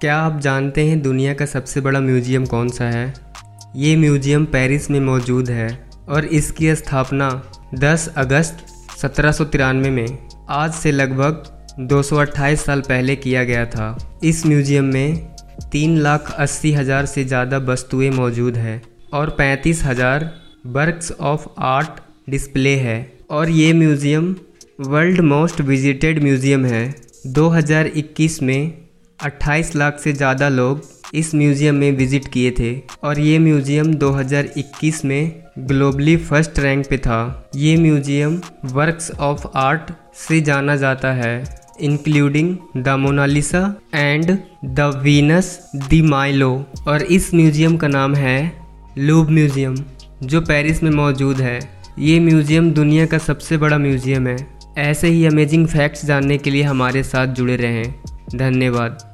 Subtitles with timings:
[0.00, 3.12] क्या आप जानते हैं दुनिया का सबसे बड़ा म्यूज़ियम कौन सा है?
[3.76, 5.68] ये म्यूज़ियम पेरिस में मौजूद है
[6.08, 7.28] और इसकी स्थापना
[7.76, 8.64] 10 अगस्त
[8.98, 10.18] सत्रह सौ तिरानवे में,
[10.50, 11.42] आज से लगभग
[11.90, 15.34] 228 साल पहले किया गया था। इस म्यूज़ियम में
[15.72, 18.80] तीन लाख अस्सी हज़ार से ज़्यादा वस्तुएँ मौजूद हैं
[19.12, 20.30] और पैंतीस हज़ार
[20.68, 24.34] वर्क्स ऑफ़ आर्ट डिस्प्ले है और ये museum
[24.80, 26.86] world most visited museum है।
[27.28, 28.89] 2021 में
[29.24, 30.82] 28 लाख से ज़्यादा लोग
[31.14, 36.98] इस म्यूज़ियम में विज़िट किए थे और ये म्यूज़ियम 2021 में ग्लोबली फ़र्स्ट रैंक पे
[36.98, 41.44] था। ये म्यूज़ियम वर्क्स ऑफ़ आर्ट से जाना जाता है,
[41.80, 43.62] including the Mona Lisa
[43.94, 46.52] and the Venus de Milo.
[46.88, 48.52] और इस म्यूज़ियम का नाम है
[48.98, 49.76] लूब म्यूज़ियम,
[50.22, 51.58] जो पेरिस में मौजूद है।
[51.98, 54.36] ये म्यूज़ियम दुनिया का सबसे बड़ा म्यूज़ियम है।
[54.78, 57.94] ऐसे ही अमेजिंग फैक्ट्स जानने के लिए हमारे साथ जुड़े रहें।
[58.36, 59.09] धन्यवाद।